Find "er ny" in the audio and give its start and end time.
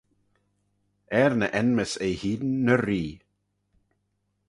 1.21-1.47